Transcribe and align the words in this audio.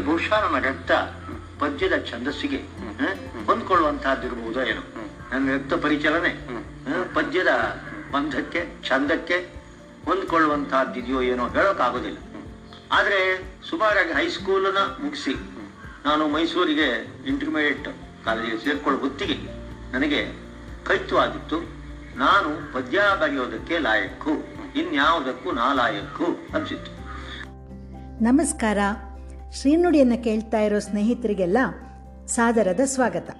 ಬಹುಶಃ 0.00 0.40
ನನ್ನ 0.44 0.64
ರಕ್ತ 0.64 0.92
ಪದ್ಯದ 1.60 1.96
ಛಂದಸ್ಸಿಗೆ 2.10 2.56
ಹೊಂದ್ಕೊಳ್ಳುವಂತಹದ್ದಿರಬಹುದು 3.46 4.64
ಏನೋ. 4.66 4.82
ನನ್ನ 5.32 5.54
ರಕ್ತ 5.54 5.74
ಪರಿಚಲನೆ 5.74 6.28
ಪದ್ಯದ 7.14 7.48
ಬಂಧಕ್ಕೆ 8.12 8.60
ಛಂದಕ್ಕೆ 8.88 9.36
ಹೊಂದ್ಕೊಳ್ಳುವಂತಹದ್ದಿದೆಯೋ 10.04 11.22
ಏನೋ 11.22 11.48
ಹೇಳೋಕ್ಕಾಗೋದಿಲ್ಲ. 11.48 12.18
ಆದರೆ 12.92 13.20
ಸುಮಾರಾಗಿ 13.68 14.12
ಹೈಸ್ಕೂಲನ್ನ 14.12 14.78
ಮುಗಿಸಿ 14.78 15.34
ನಾನು 16.04 16.28
ಮೈಸೂರಿಗೆ 16.28 16.88
ಇಂಟರ್ಮೀಡಿಯೇಟ್ 17.26 17.88
ಕಾಲೇಜಿಗೆ 18.24 18.64
ಸೇರ್ಕೊಳ್ಳೋ 18.64 19.00
ಹೊತ್ತಿಗೆ 19.00 19.36
ನನಗೆ 19.92 20.20
ಕೈತ್ವಾಗಿತ್ತು 20.86 21.58
ನಾನು 22.18 22.72
ಪದ್ಯ 22.72 23.02
ಬರೆಯೋದಕ್ಕೆ 23.20 23.78
ಲಾಯಕ್ಕು 23.78 24.30
ಇನ್ಯಾವುದಕ್ಕೂ 24.78 25.50
ನಾ 25.50 25.72
ಲಾಯಕ್ಕು 25.72 26.24
ಅನಿಸಿತ್ತು. 26.24 26.92
ನಮಸ್ಕಾರ. 28.24 28.78
ಶ್ರೀನುಡಿಯನ್ನು 29.52 30.24
ಕೇಳ್ತಾ 30.24 30.60
ಇರೋ 30.60 30.78
ಸ್ನೇಹಿತರಿಗೆಲ್ಲ 30.78 31.58
ಸಾದರದ 32.26 32.80
ಸ್ವಾಗತ. 32.84 33.30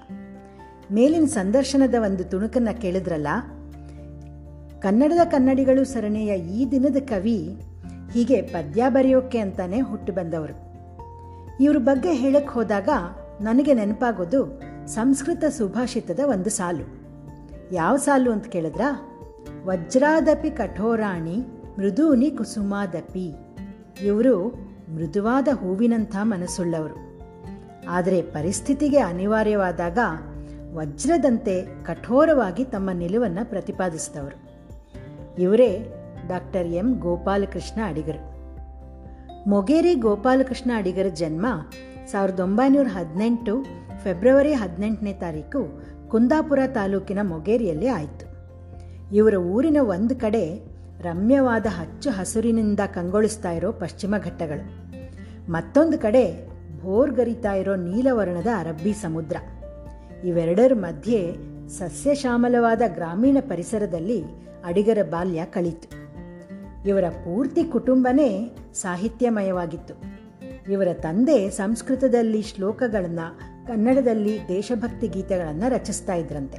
ಮೇಲಿನ 0.92 1.24
ಸಂದರ್ಶನದ 1.24 1.94
ಒಂದು 1.94 2.24
ತುಣುಕನ್ನು 2.24 2.80
ಕೇಳಿದ್ರಲ್ಲ? 2.80 3.28
ಕನ್ನಡದ 4.80 5.26
ಕನ್ನಡಿಗಳು 5.26 5.84
ಸರಣಿಯ 5.84 6.36
ಈ 6.38 6.70
ದಿನದ 6.70 6.96
ಕವಿ 6.96 7.62
ಹೀಗೆ 8.12 8.42
ಪದ್ಯ 8.42 8.84
ಬರೆಯೋಕೆ 8.88 9.38
ಅಂತಾನೆ 9.38 9.80
ಹುಟ್ಟು 9.80 10.12
ಬಂದವರು. 10.12 10.70
ಇವ್ರ 11.60 11.76
ಬಗ್ಗೆ 11.78 12.12
ಹೇಳಕ್ಕೆ 12.12 12.54
ಹೋದಾಗ 12.54 12.88
ನನಗೆ 13.40 13.74
ನೆನಪಾಗೋದು 13.74 14.62
ಸಂಸ್ಕೃತ 14.86 15.44
ಸುಭಾಷಿತದ 15.44 16.20
ಒಂದು 16.26 16.50
ಸಾಲು. 16.50 17.00
ಯಾವ 17.72 17.96
ಸಾಲು 17.96 18.32
ಅಂತ 18.32 18.46
ಕೇಳಿದ್ರಾ? 18.46 19.08
ವಜ್ರಾದಪಿ 19.64 20.50
ಕಠೋರಾಣಿ 20.50 21.36
ಮೃದೂನಿ 21.78 22.30
ಕುಸುಮಾದಪಿ. 22.30 23.34
ಇವರು 24.02 24.69
ಮೃದುವಾದ 24.94 25.48
ಹೂವಿನಂಥ 25.52 26.16
ಮನಸ್ಸುಳ್ಳವರು. 26.22 27.20
ಆದರೆ 27.88 28.22
ಪರಿಸ್ಥಿತಿಗೆ 28.22 28.98
ಅನಿವಾರ್ಯವಾದಾಗ 28.98 29.98
ವಜ್ರದಂತೆ 30.72 31.84
ಕಠೋರವಾಗಿ 31.84 32.64
ತಮ್ಮ 32.64 32.90
ನಿಲುವನ್ನು 32.90 33.50
ಪ್ರತಿಪಾದಿಸಿದವರು. 33.50 34.50
ಇವರೇ 35.42 35.94
ಡಾಕ್ಟರ್ 36.28 36.66
ಎಂ 36.66 36.98
ಗೋಪಾಲಕೃಷ್ಣ 36.98 37.80
ಅಡಿಗರು. 37.86 38.30
ಮೊಗೇರಿ 39.48 39.94
ಗೋಪಾಲಕೃಷ್ಣ 39.94 40.70
ಅಡಿಗರ 40.76 41.08
ಜನ್ಮ 41.08 41.46
ಸಾವಿರದ 42.06 42.40
ಒಂಬೈನೂರ 42.40 42.86
ಹದಿನೆಂಟು 42.86 43.64
ಫೆಬ್ರವರಿ 44.04 44.52
ಹದಿನೆಂಟನೇ 44.52 45.12
ತಾರೀಕು 45.12 45.82
ಕುಂದಾಪುರ 46.08 46.58
ತಾಲೂಕಿನ 46.66 47.18
ಮೊಗೇರಿಯಲ್ಲಿ 47.22 47.88
ಆಯಿತು. 47.88 48.30
ಇವರ 49.14 49.34
ಊರಿನ 49.34 49.76
ಒಂದು 49.80 50.16
ಕಡೆ 50.16 50.69
ರಮ್ಯವಾದ 51.02 51.66
ಹಚ್ಚ 51.70 52.08
ಹಸುರಿನಿಂದ 52.10 52.80
ಕಂಗೊಳಿಸ್ತಾ 52.94 53.50
ಇರೋ 53.50 53.72
ಪಶ್ಚಿಮ 53.72 54.14
ಘಟ್ಟಗಳು. 54.24 54.90
ಮತ್ತೊಂದು 55.52 55.98
ಕಡೆ 55.98 56.48
ಭೋರ್ಗರಿತಾ 56.80 57.52
ಇರೋ 57.52 57.76
ನೀಲವರ್ಣದ 57.76 58.46
ಅರಬ್ಬಿ 58.58 58.92
ಸಮುದ್ರ. 58.92 59.36
ಇವೆರಡರ 60.24 60.72
ಮಧ್ಯೆ 60.74 61.36
ಸಸ್ಯಶ್ಯಾಮಲವಾದ 61.68 62.82
ಗ್ರಾಮೀಣ 62.88 63.36
ಪರಿಸರದಲ್ಲಿ 63.40 64.24
ಅಡಿಗರ 64.64 64.98
ಬಾಲ್ಯ 65.02 65.44
ಕಳೀತು. 65.44 66.00
ಇವರ 66.88 67.04
ಪೂರ್ತಿ 67.08 67.64
ಕುಟುಂಬನೇ 67.64 68.56
ಸಾಹಿತ್ಯಮಯವಾಗಿತ್ತು. 68.74 69.94
ಇವರ 70.72 70.88
ತಂದೆ 70.92 71.50
ಸಂಸ್ಕೃತದಲ್ಲಿ 71.50 72.42
ಶ್ಲೋಕಗಳನ್ನು, 72.42 73.38
ಕನ್ನಡದಲ್ಲಿ 73.66 74.38
ದೇಶಭಕ್ತಿ 74.48 75.08
ಗೀತೆಗಳನ್ನು 75.08 75.70
ರಚಿಸ್ತಾ 75.70 76.14
ಇದ್ರಂತೆ. 76.14 76.58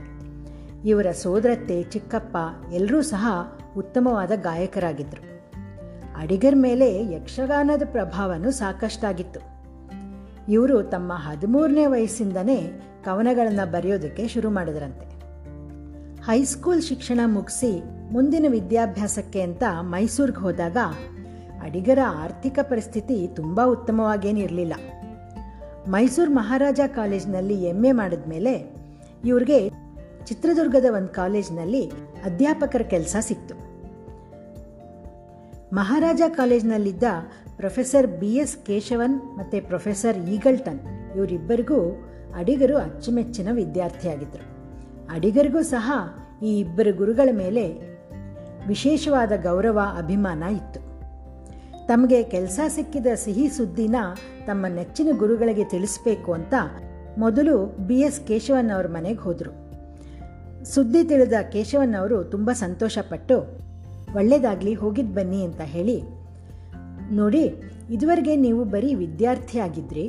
ಇವರ 0.90 1.12
ಸೋದರತ್ತೆ 1.12 1.84
ಚಿಕ್ಕಪ್ಪ 1.84 2.38
ಎಲ್ಲರೂ 2.74 3.02
ಸಹ 3.02 3.28
ಉತ್ತಮವಾದ 3.78 4.32
ಗಾಯಕರಾಗಿದ್ದರು 4.36 5.32
ಅಡಿಗರ್ 6.18 6.56
ಮೇಲೆ 6.56 7.14
ಯಕ್ಷಗಾನದ 7.14 7.82
ಪ್ರಭಾವನೂ 7.92 8.52
ಸಾಕಷ್ಟಾಗಿತ್ತು. 8.52 9.40
ಇವರು 10.52 10.84
ತಮ್ಮ 10.84 11.14
ಹದಿಮೂರನೇ 11.16 11.86
ವಯಸ್ಸಿಂದನೇ 11.86 12.82
ಕವನಗಳನ್ನು 13.06 13.72
ಬರೆಯೋದಕ್ಕೆ 13.72 14.28
ಶುರು 14.28 14.50
ಮಾಡಿದ್ರಂತೆ. 14.50 15.06
ಹೈಸ್ಕೂಲ್ 16.24 16.82
ಶಿಕ್ಷಣ 16.82 17.20
ಮುಗಿಸಿ 17.26 17.84
ಮುಂದಿನ 18.14 18.46
ವಿದ್ಯಾಭ್ಯಾಸಕ್ಕೆ 18.50 19.42
ಅಂತ 19.42 19.64
ಮೈಸೂರಿಗೆ 19.80 20.40
ಹೋದಾಗ 20.40 20.78
ಅಡಿಗರ 21.64 22.00
ಆರ್ಥಿಕ 22.06 22.60
ಪರಿಸ್ಥಿತಿ 22.62 23.28
ತುಂಬ 23.28 23.62
ಉತ್ತಮವಾಗೇನಿರಲಿಲ್ಲ 23.66 24.74
ಮೈಸೂರು 25.88 26.32
ಮಹಾರಾಜ 26.32 26.80
ಕಾಲೇಜಿನಲ್ಲಿ 26.88 27.64
ಎಂ 27.64 27.86
ಎ 27.86 27.92
ಮಾಡಿದ 27.92 28.30
ಮೇಲೆ 28.30 28.76
ಇವ್ರಿಗೆ 29.26 29.70
ಚಿತ್ರದುರ್ಗದ 30.26 30.86
ಒಂದು 30.94 31.08
ಕಾಲೇಜಿನಲ್ಲಿ 31.08 31.90
ಅಧ್ಯಾಪಕರ 32.26 32.82
ಕೆಲಸ 32.82 33.16
ಸಿಕ್ತು. 33.20 33.61
ಮಹಾರಾಜ 35.74 36.22
ಕಾಲೇಜ್ನಲ್ಲಿದ್ದ 36.28 37.04
ಪ್ರೊಫೆಸರ್ 37.58 38.08
ಬಿ 38.08 38.36
ಎಸ್ 38.36 38.58
ಕೇಶವನ್ 38.66 39.38
ಮತ್ತು 39.38 39.68
ಪ್ರೊಫೆಸರ್ 39.68 40.18
ಈಗಲ್ಟನ್ 40.18 40.80
ಇವರಿಬ್ಬರಿಗೂ 41.16 42.06
ಅಡಿಗರು 42.36 42.78
ಅಚ್ಚುಮೆಚ್ಚಿನ 42.78 43.48
ವಿದ್ಯಾರ್ಥಿಯಾಗಿದ್ದರು 43.52 44.52
ಅಡಿಗರಿಗೂ 45.10 45.62
ಸಹ 45.62 45.92
ಈ 46.44 46.60
ಇಬ್ಬರು 46.60 46.96
ಗುರುಗಳ 46.98 47.30
ಮೇಲೆ 47.32 47.64
ವಿಶೇಷವಾದ 48.68 49.32
ಗೌರವ, 49.42 49.80
ಅಭಿಮಾನ 49.98 50.44
ಇತ್ತು. 50.44 50.80
ತಮಗೆ 51.88 52.24
ಕೆಲಸ 52.24 52.60
ಸಿಕ್ಕಿದ 52.68 53.08
ಸಿಹಿ 53.16 53.50
ಸುದ್ದಿನ 53.50 53.96
ತಮ್ಮ 54.46 54.66
ನೆಚ್ಚಿನ 54.68 55.08
ಗುರುಗಳಿಗೆ 55.18 55.64
ತಿಳಿಸಬೇಕು 55.64 56.34
ಅಂತ 56.34 56.54
ಮೊದಲು 57.18 57.66
ಬಿ 57.88 58.00
ಎಸ್ 58.00 58.28
ಕೇಶವನ್ 58.28 58.72
ಅವ್ರ 58.72 58.88
ಮನೆಗೆ 58.88 59.20
ಹೋದರು. 59.20 59.52
ಸುದ್ದಿ 60.66 61.04
ತಿಳಿದ 61.04 61.34
ಕೇಶವನ್ 61.52 61.96
ಅವರು 61.96 62.24
ತುಂಬ 62.24 62.52
ಸಂತೋಷಪಟ್ಟು 62.52 63.62
ಒಳ್ಳೆಯದಾಗಲಿ 64.16 64.74
ಹೋಗಿದ್ದು 64.74 65.14
ಬನ್ನಿ 65.14 65.44
ಅಂತ 65.44 65.62
ಹೇಳಿ. 65.62 65.98
ನೋಡಿ, 67.12 67.44
ಇದುವರೆಗೆ 67.90 68.36
ನೀವು 68.36 68.66
ಬರೀ 68.66 68.94
ವಿದ್ಯಾರ್ಥಿ 68.94 69.60
ಆಗಿದ್ರಿ. 69.60 70.06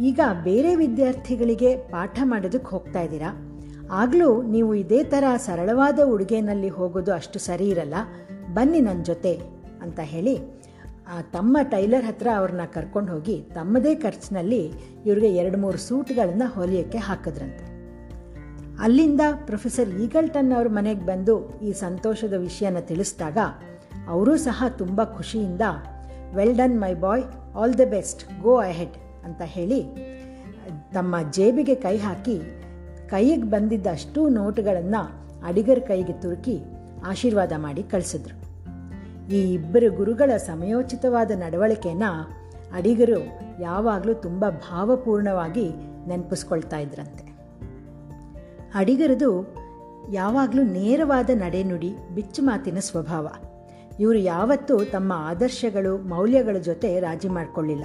ಈಗ 0.00 0.20
ಬೇರೆ 0.44 0.74
ವಿದ್ಯಾರ್ಥಿಗಳಿಗೆ 0.74 1.76
ಪಾಠ 1.76 2.18
ಮಾಡೋದಕ್ಕೆ 2.22 2.68
ಹೋಗ್ತಾ 2.68 3.00
ಇದ್ದೀರಾ? 3.00 3.30
ಆಗಲೂ 3.92 4.42
ನೀವು 4.42 4.74
ಇದೇ 4.74 5.04
ಥರ 5.04 5.24
ಸರಳವಾದ 5.36 5.98
ಉಡುಗೆನಲ್ಲಿ 6.04 6.68
ಹೋಗೋದು 6.68 7.12
ಅಷ್ಟು 7.12 7.38
ಸರಿ 7.38 7.68
ಇರಲ್ಲ. 7.68 7.94
ಬನ್ನಿ 8.54 8.80
ನನ್ನ 8.80 9.02
ಜೊತೆ 9.02 9.32
ಅಂತ 9.82 10.00
ಹೇಳಿ 10.02 10.36
ತಮ್ಮ 11.32 11.56
ಟೈಲರ್ 11.62 12.04
ಹತ್ರ 12.04 12.28
ಅವ್ರನ್ನ 12.36 12.64
ಕರ್ಕೊಂಡು 12.74 13.12
ಹೋಗಿ 13.12 13.36
ತಮ್ಮದೇ 13.54 13.94
ಖರ್ಚಿನಲ್ಲಿ 13.94 14.62
ಇವ್ರಿಗೆ 15.06 15.30
ಎರಡು 15.34 15.58
ಮೂರು 15.58 15.78
ಸೂಟ್ಗಳನ್ನು 15.78 16.46
ಹೊಲಿಯೋಕ್ಕೆ 16.54 16.98
ಹಾಕಿದ್ರಂತೆ. 16.98 17.64
ಅಲ್ಲಿಂದ 18.82 19.20
ಪ್ರೊಫೆಸರ್ 19.46 19.88
ಈಗಲ್ಟನ್ 19.88 20.52
ಅವ್ರ 20.52 20.68
ಮನೆಗೆ 20.68 21.00
ಬಂದು 21.00 21.58
ಈ 21.58 21.72
ಸಂತೋಷದ 21.72 22.34
ವಿಷಯನ 22.36 22.80
ತಿಳಿಸಿದಾಗ 22.80 23.38
ಅವರೂ 24.08 24.36
ಸಹ 24.36 24.64
ತುಂಬ 24.78 25.04
ಖುಷಿಯಿಂದ 25.04 25.60
well 26.34 26.56
done 26.56 26.80
my 26.80 26.94
boy 26.94 27.22
all 27.56 27.78
the 27.78 27.80
best 27.90 28.42
go 28.42 28.56
ahead 28.56 29.24
ಅಂತ 29.24 29.42
ಹೇಳಿ, 29.44 29.80
ತಮ್ಮ 30.94 31.16
ಜೇಬಿಗೆ 31.30 31.74
ಕೈ 31.74 31.96
ಹಾಕಿ 31.96 32.40
ಕೈಗೆ 33.08 33.42
ಬಂದಿದ್ದ 33.42 33.86
ಅಷ್ಟೂ 33.92 34.28
ನೋಟುಗಳನ್ನು 34.28 35.02
ಅಡಿಗರ 35.46 35.78
ಕೈಗೆ 35.78 36.12
ತುರುಕಿ 36.12 36.56
ಆಶೀರ್ವಾದ 37.06 37.52
ಮಾಡಿ 37.56 37.82
ಕಳಿಸಿದ್ರು. 37.82 38.36
ಈ 39.34 39.52
ಇಬ್ಬರು 39.52 39.92
ಗುರುಗಳ 39.92 40.36
ಸಮಯೋಚಿತವಾದ 40.36 41.30
ನಡವಳಿಕೆನ 41.30 42.02
ಅಡಿಗರು 42.72 43.20
ಯಾವಾಗಲೂ 43.60 44.14
ತುಂಬ 44.14 44.44
ಭಾವಪೂರ್ಣವಾಗಿ 44.48 45.66
ನೆನಪಿಸ್ಕೊಳ್ತಾ 46.08 46.78
ಇದ್ರಂತೆ. 46.78 47.25
ಅಡಿಗರದು 48.74 49.54
ಯಾವಾಗಲೂ 50.12 50.62
ನೇರವಾದ 50.62 51.30
ನಡೆನುಡಿ 51.34 51.94
ಬಿಚ್ಚು 52.14 52.42
ಮಾತಿನ 52.42 52.78
ಸ್ವಭಾವ. 52.78 53.28
ಇವರು 54.00 54.18
ಯಾವತ್ತೂ 54.18 54.84
ತಮ್ಮ 54.84 55.12
ಆದರ್ಶಗಳು, 55.16 55.98
ಮೌಲ್ಯಗಳ 55.98 56.56
ಜೊತೆ 56.58 57.00
ರಾಜಿ 57.00 57.28
ಮಾಡಿಕೊಳ್ಳಿಲ್ಲ. 57.28 57.84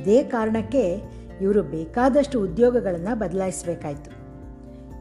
ಇದೇ 0.00 0.22
ಕಾರಣಕ್ಕೆ 0.22 1.02
ಇವರು 1.40 1.62
ಬೇಕಾದಷ್ಟು 1.62 2.42
ಉದ್ಯೋಗಗಳನ್ನು 2.42 3.18
ಬದಲಾಯಿಸಬೇಕಾಯಿತು. 3.18 4.10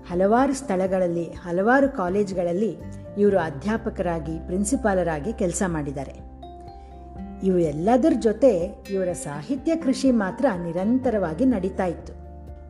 ಹಲವಾರು 0.10 0.54
ಸ್ಥಳಗಳಲ್ಲಿ, 0.54 1.24
ಹಲವಾರು 1.24 1.90
ಕಾಲೇಜ್ಗಳಲ್ಲಿ 1.90 2.78
ಇವರು 3.18 3.40
ಅಧ್ಯಾಪಕರಾಗಿ, 3.40 4.46
ಪ್ರಿನ್ಸಿಪಾಲರಾಗಿ 4.46 5.34
ಕೆಲಸ 5.34 5.64
ಮಾಡಿದ್ದಾರೆ. 5.68 6.28
ಇವು 7.44 7.58
ಎಲ್ಲದರ 7.58 8.14
ಜೊತೆ 8.20 8.84
ಇವರ 8.90 9.12
ಸಾಹಿತ್ಯ 9.14 9.76
ಕೃಷಿ 9.76 10.12
ಮಾತ್ರ 10.12 10.46
ನಿರಂತರವಾಗಿ 10.64 11.46
ನಡೀತಾ 11.46 11.86
ಇತ್ತು. 11.86 12.14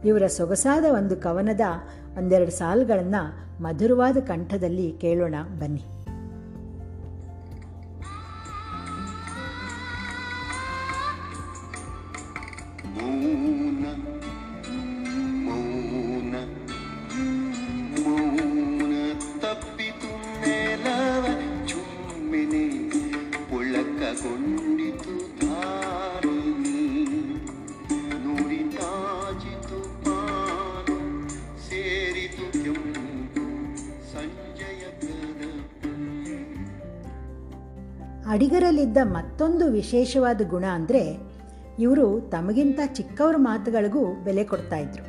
ಇವರ 0.07 0.27
ಸೊಗಸಾದ 0.27 0.85
ಒಂದು 0.85 1.15
ಕವನದ 1.15 1.62
ಒಂದೆರಡು 2.17 2.51
ಸಾಲುಗಳನ್ನು 2.51 3.21
ಮಧುರವಾದ 3.63 4.17
ಕಂಠದಲ್ಲಿ 4.17 4.91
ಕೇಳೋಣ 4.91 5.35
ಬನ್ನಿ. 5.59 5.83
ಮೌನ 13.83 14.16
ಅಡಿಗರಲ್ಲಿದ್ದ 38.97 39.31
ಮತ್ತೊಂದು 39.31 39.71
ವಿಶೇಷವಾದ 39.71 40.41
ಗುಣ 40.49 40.65
ಅಂದರೆ 40.73 41.17
ಇವರು 41.79 42.21
ತಮಗಿಂತ 42.21 42.79
ಚಿಕ್ಕವ್ರ 42.94 43.35
ಮಾತುಗಳಿಗೂ 43.38 44.05
ಬೆಲೆ 44.23 44.44
ಕೊಡ್ತಾ 44.44 44.77
ಇದ್ರು. 44.77 45.05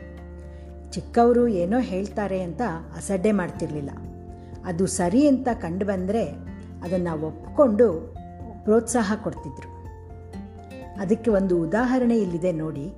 ಚಿಕ್ಕವರು 0.92 1.48
ಏನೋ 1.48 1.78
ಹೇಳ್ತಾರೆ 1.80 2.42
ಅಂತ 2.42 2.60
ಅಸಡ್ಡೆ 2.96 3.32
ಮಾಡ್ತಿರ್ಲಿಲ್ಲ. 3.32 3.90
ಅದು 4.64 4.86
ಸರಿ 4.86 5.28
ಅಂತ 5.28 5.48
ಕಂಡು 5.54 5.86
ಬಂದರೆ 5.86 6.24
ಅದನ್ನು 6.82 7.26
ಒಪ್ಕೊಂಡು 7.26 8.14
ಪ್ರೋತ್ಸಾಹ 8.64 9.12
ಕೊಡ್ತಿದ್ರು. 9.22 9.70
ಅದಕ್ಕೆ 11.00 11.30
ಒಂದು 11.30 11.62
ಉದಾಹರಣೆ 11.62 12.18
ಇಲ್ಲಿದೆ 12.18 12.52
ನೋಡಿ. 12.52 12.92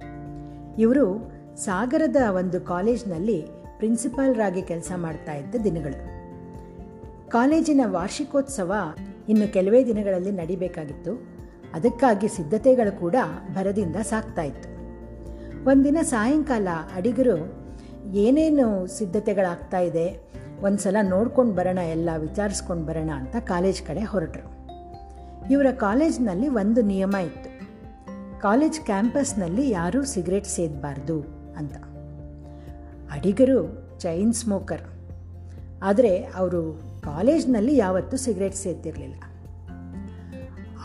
ಇವರು 0.79 1.33
ಸಾಗರದ 1.57 2.17
ಒಂದು 2.31 2.61
ಕಾಲೇಜ್ನಲ್ಲಿ 2.61 3.47
ಪ್ರಿನ್ಸಿಪಾಲ್ರಾಗಿ 3.79 4.63
ಕೆಲಸ 4.63 4.93
ಮಾಡ್ತಾ 4.97 5.35
ಇದ್ದ 5.35 5.55
ದಿನಗಳು. 5.65 6.21
ಕಾಲೇಜಿನ 7.31 7.81
ವಾರ್ಷಿಕೋತ್ಸವ 7.87 8.75
ಇನ್ನು 9.31 9.53
ಕೆಲವೇ 9.53 9.87
ದಿನಗಳಲ್ಲಿ 9.87 10.31
ನಡಿಬೇಕಾಗಿತ್ತು. 10.31 11.41
ಅದಕ್ಕಾಗಿ 11.75 12.29
ಸಿದ್ಧತೆಗಳು 12.29 13.01
ಕೂಡ 13.01 13.15
ಭರದಿಂದ 13.55 13.97
ಸಾಕ್ತಾ 13.97 14.43
ಇತ್ತು. 14.43 14.69
ಒಂದಿನ 15.71 15.99
ಸಾಯಂಕಾಲ 16.03 16.69
ಅಡಿಗರು, 16.95 17.55
ಏನೇನು 18.15 18.87
ಸಿದ್ಧತೆಗಳಾಗ್ತಾ 18.87 19.79
ಇದೆ? 19.79 20.33
ಒಂದು 20.63 20.79
ಸಲ 20.79 20.97
ನೋಡ್ಕೊಂಡು 21.03 21.55
ಬರೋಣ, 21.55 21.79
ಎಲ್ಲ 21.79 22.09
ವಿಚಾರಿಸ್ಕೊಂಡು 22.19 22.87
ಬರೋಣ 22.87 23.11
ಅಂತ 23.11 23.37
ಕಾಲೇಜ್ 23.37 23.83
ಕಡೆ 23.83 24.05
ಹೊರಟರು. 24.05 24.61
ಇವರ 25.51 25.67
ಕಾಲೇಜ್ನಲ್ಲಿ 25.77 26.49
ಒಂದು 26.49 26.83
ನಿಯಮ 26.83 27.17
ಇತ್ತು. 27.25 27.61
ಕಾಲೇಜ್ 28.41 28.81
ಕ್ಯಾಂಪಸ್ನಲ್ಲಿ 28.81 29.71
ಯಾರೂ 29.71 30.05
ಸಿಗರೇಟ್ 30.05 30.47
ಸೇದಬಾರ್ದು 30.47 31.21
ಅಂತ. 31.57 31.77
ಅಡಿಗರು 33.11 33.89
ಚೈನ್ 34.01 34.33
ಸ್ಮೋಕರ್. 34.33 34.83
ಆದರೆ 35.83 36.19
ಅವರು 36.19 36.90
ಕಾಲೇಜ್ನಲ್ಲಿ 37.05 37.77
ಯಾವತ್ತೂ 37.77 38.17
ಸಿಗರೇಟ್ 38.17 38.55
ಸೇದ್ತಿರಲಿಲ್ಲ. 38.55 39.15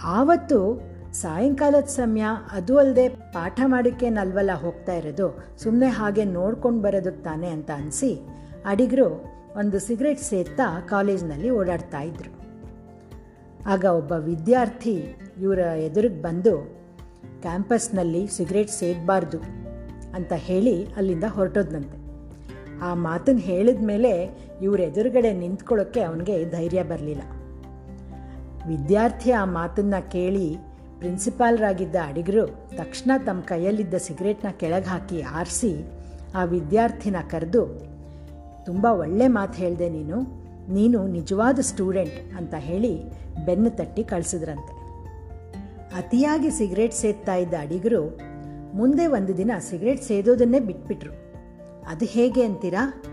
ಆವತ್ತು 0.04 0.82
ಸಾಯಂಕಾಲದ 1.14 1.84
ಸಮಯ 1.84 2.24
ಅದು 2.52 2.78
ಅಲ್ಲದೆ 2.78 3.10
ಪಾಠ 3.10 3.62
ಮಾಡೋಕ್ಕೇನಲ್ವಲ್ಲ 3.66 4.52
ಹೋಗ್ತಾ 4.54 4.94
ಇರೋದು 4.94 5.44
ಸುಮ್ಮನೆ 5.58 5.88
ಹಾಗೆ 5.88 6.26
ನೋಡ್ಕೊಂಡು 6.26 6.82
ಬರೋದಕ್ಕೆ 6.82 7.24
ತಾನೆ 7.24 7.50
ಅಂತ 7.50 7.72
ಅನಿಸಿ 7.76 8.20
ಅಡಿಗರು 8.66 9.36
ಒಂದು 9.56 9.80
ಸಿಗರೇಟ್ 9.80 10.20
ಸೇದ್ತಾ 10.20 10.80
ಕಾಲೇಜ್ನಲ್ಲಿ 10.80 11.50
ಓಡಾಡ್ತಾ 11.50 12.02
ಇದ್ರು. 12.02 12.32
ಆಗ 13.68 13.86
ಒಬ್ಬ 13.86 14.12
ವಿದ್ಯಾರ್ಥಿ 14.12 15.04
ಇವರ 15.42 15.60
ಎದುರಿಗೆ 15.60 16.22
ಬಂದು, 16.22 16.78
ಕ್ಯಾಂಪಸ್ನಲ್ಲಿ 17.42 18.28
ಸಿಗರೇಟ್ 18.28 18.70
ಸೇದಬಾರ್ದು 18.70 19.38
ಅಂತ 20.16 20.34
ಹೇಳಿ 20.36 20.86
ಅಲ್ಲಿಂದ 20.86 21.24
ಹೊರಟೋದ್ನಂತೆ. 21.28 22.05
ಆ 22.84 22.94
ಮಾತನ್ನು 22.94 23.42
ಹೇಳಿದ 23.42 23.84
ಮೇಲೆ 23.86 24.12
ಇವ್ರ 24.62 24.80
ಎದುರುಗಡೆ 24.80 25.34
ನಿಂತ್ಕೊಳ್ಳೋಕ್ಕೆ 25.34 26.02
ಅವನಿಗೆ 26.02 26.36
ಧೈರ್ಯ 26.52 26.84
ಬರಲಿಲ್ಲ. 26.84 27.24
ವಿದ್ಯಾರ್ಥಿ 28.68 29.32
ಆ 29.32 29.46
ಮಾತನ್ನು 29.46 30.12
ಕೇಳಿ 30.12 30.58
ಪ್ರಿನ್ಸಿಪಾಲ್ರಾಗಿದ್ದ 31.00 31.96
ಅಡಿಗರು 32.08 32.46
ತಕ್ಷಣ 32.78 33.12
ತಮ್ಮ 33.26 33.42
ಕೈಯಲ್ಲಿದ್ದ 33.42 33.94
ಸಿಗರೇಟ್ನ 33.94 34.50
ಕೆಳಗೆ 34.52 34.90
ಹಾಕಿ 34.90 35.22
ಆರಿಸಿ 35.22 35.74
ಆ 36.36 36.44
ವಿದ್ಯಾರ್ಥಿನ 36.44 37.16
ಕರೆದು, 37.32 37.64
ತುಂಬ 38.66 38.86
ಒಳ್ಳೆ 38.86 39.28
ಮಾತು 39.28 39.54
ಹೇಳಿದೆ 39.54 39.90
ನೀನು 39.90 40.18
ನೀನು 40.74 41.08
ನಿಜವಾದ 41.08 41.60
ಸ್ಟೂಡೆಂಟ್ 41.62 42.36
ಅಂತ 42.38 42.54
ಹೇಳಿ 42.58 42.94
ಬೆನ್ನು 43.46 43.70
ತಟ್ಟಿ 43.70 44.04
ಕಳಿಸಿದ್ರಂತೆ. 44.04 44.74
ಅತಿಯಾಗಿ 45.98 46.50
ಸಿಗರೇಟ್ 46.52 46.94
ಸೇದ್ತಾ 46.94 47.36
ಇದ್ದ 47.36 47.54
ಅಡಿಗರು 47.62 48.02
ಮುಂದೆ 48.76 49.08
ಒಂದು 49.08 49.38
ದಿನ 49.38 49.52
ಸಿಗರೇಟ್ 49.60 50.02
ಸೇದೋದನ್ನೇ 50.04 50.60
ಬಿಟ್ಬಿಟ್ರು. 50.60 51.25
ಅದು 51.88 52.06
ಹೇಗೆ 52.06 52.44
ಅಂತೀರಾ? 52.44 53.04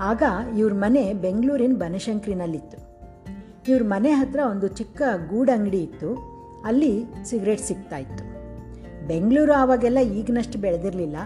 ಆಗ 0.00 0.22
ಇವ್ರ 0.58 0.72
ಮನೆ 0.74 1.12
ಬೆಂಗಳೂರಿನ 1.12 1.72
ಬನಶಂಕರಿನಲ್ಲಿತ್ತು. 1.74 2.86
ಇವ್ರ 3.68 3.82
ಮನೆ 3.84 4.10
ಹತ್ರ 4.10 4.40
ಒಂದು 4.50 4.68
ಚಿಕ್ಕ 4.68 5.02
ಗೂಡಂಗಡಿ 5.30 5.82
ಇತ್ತು. 5.82 6.36
ಅಲ್ಲಿ 6.64 7.04
ಸಿಗರೇಟ್ 7.24 7.60
ಸಿಗ್ತಾ 7.60 7.96
ಇತ್ತು. 7.96 8.36
ಬೆಂಗಳೂರು 9.06 9.52
ಆವಾಗೆಲ್ಲ 9.52 9.98
ಈಗಿನಷ್ಟು 9.98 10.58
ಬೆಳೆದಿರಲಿಲ್ಲ. 10.58 11.16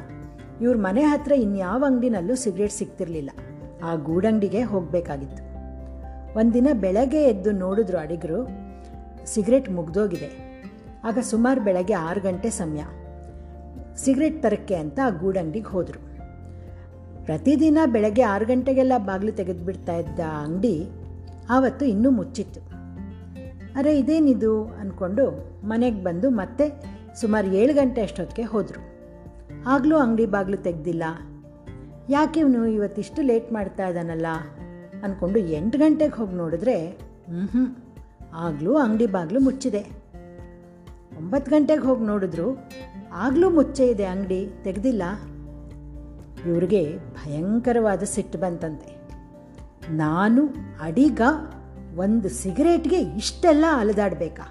ಇವ್ರ 0.61 0.77
ಮನೆ 0.77 1.03
ಹತ್ರ 1.03 1.33
ಇನ್ಯಾವ 1.33 1.85
ಅಂಗಡಿನಲ್ಲೂ 1.87 2.35
ಸಿಗರೇಟ್ 2.35 2.73
ಸಿಗ್ತಿರ್ಲಿಲ್ಲ. 2.73 3.31
ಆ 3.85 3.95
ಗೂಡಂಗಡಿಗೆ 3.95 4.63
ಹೋಗಬೇಕಾಗಿತ್ತು. 4.63 5.51
ಒಂದಿನ 6.39 6.69
ಬೆಳಗ್ಗೆ 6.73 7.23
ಎದ್ದು 7.23 7.51
ನೋಡಿದ್ರು 7.51 7.99
ಅಡಿಗರು, 7.99 8.49
ಸಿಗರೇಟ್ 9.27 9.71
ಮುಗ್ದೋಗಿದೆ. 9.71 10.51
ಆಗ 11.05 11.19
ಸುಮಾರು 11.19 11.61
ಬೆಳಗ್ಗೆ 11.61 11.93
ಆರು 11.93 12.21
ಗಂಟೆ 12.21 12.51
ಸಮಯ. 12.51 12.81
ಸಿಗರೇಟ್ 13.97 14.43
ತರಕ್ಕೆ 14.43 14.75
ಅಂತ 14.75 15.01
ಆ 15.05 15.11
ಗೂಡಂಗಡಿಗೆ 15.11 15.67
ಹೋದರು. 15.67 16.10
ಪ್ರತಿದಿನ 17.25 17.79
ಬೆಳಗ್ಗೆ 17.87 18.23
ಆರು 18.23 18.47
ಗಂಟೆಗೆಲ್ಲ 18.47 18.93
ಬಾಗಿಲು 18.99 19.33
ತೆಗೆದುಬಿಡ್ತಾ 19.33 19.95
ಇದ್ದ 19.95 20.21
ಅಂಗಡಿ 20.21 20.89
ಆವತ್ತು 21.51 21.85
ಇನ್ನೂ 21.85 22.11
ಮುಚ್ಚಿತ್ತು. 22.11 22.61
ಅರೆ, 23.75 23.99
ಇದೇನಿದು? 23.99 24.65
ಅಂದ್ಕೊಂಡು 24.65 25.51
ಮನೆಗೆ 25.65 26.05
ಬಂದು 26.05 26.31
ಮತ್ತೆ 26.31 26.83
ಸುಮಾರು 27.21 27.47
ಏಳು 27.47 27.75
ಗಂಟೆ 27.75 28.03
ಅಷ್ಟೊತ್ತಿಗೆ 28.03 28.49
ಹೋದರು. 28.49 28.91
ಆಗಲೂ 29.67 29.97
ಅಂಗಡಿ 29.97 30.27
ಬಾಗಿಲು 30.27 30.57
ತೆಗೆದಿಲ್ಲ. 30.57 31.03
ಯಾಕೆ 32.09 32.41
ಇವನು 32.41 32.67
ಇವತ್ತಿಷ್ಟು 32.67 33.23
ಲೇಟ್ 33.23 33.53
ಮಾಡ್ತಾ 33.53 33.89
ಇದ್ದಾನಲ್ಲ? 33.89 34.27
ಅಂದ್ಕೊಂಡು 35.05 35.39
ಎಂಟು 35.39 35.79
ಗಂಟೆಗೆ 35.79 36.15
ಹೋಗಿ 36.15 36.35
ನೋಡಿದ್ರೆ 36.35 36.89
ಹ್ಞೂ 36.89 37.85
ಆಗಲೂ 38.35 38.75
ಅಂಗಡಿ 38.75 39.07
ಬಾಗಿಲು 39.07 39.41
ಮುಚ್ಚಿದೆ. 39.41 39.81
ಒಂಬತ್ತು 41.19 41.51
ಗಂಟೆಗೆ 41.51 41.83
ಹೋಗಿ 41.83 42.05
ನೋಡಿದ್ರು, 42.05 42.59
ಆಗಲೂ 43.13 43.51
ಮುಚ್ಚೆ 43.51 43.87
ಇದೆ 43.87 44.05
ಅಂಗಡಿ, 44.05 44.51
ತೆಗೆದಿಲ್ಲ. 44.63 45.03
ಇವ್ರಿಗೆ 46.47 46.99
ಭಯಂಕರವಾದ 46.99 48.03
ಸಿಟ್ಟು 48.03 48.39
ಬಂತಂತೆ. 48.39 49.01
ನಾನು 49.91 50.49
ಅಡಿಗ 50.81 51.21
ಒಂದು 51.97 52.29
ಸಿಗರೇಟ್ಗೆ 52.29 52.97
ಇಷ್ಟೆಲ್ಲ 52.97 53.65
ಅಲದಾಡಬೇಕಾ? 53.77 54.47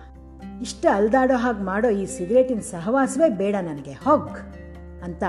ಇಷ್ಟ 0.62 0.86
ಅಲ್ದಾಡೋ 0.94 1.38
ಹಾಗೆ 1.38 1.64
ಮಾಡೋ 1.64 1.90
ಈ 1.90 2.06
ಸಿಗರೇಟಿನ 2.06 2.60
ಸಹವಾಸವೇ 2.60 3.30
ಬೇಡ 3.30 3.56
ನನಗೆ, 3.62 3.92
ಹೊಗ್ 3.92 4.38
ಅಂತ 5.04 5.24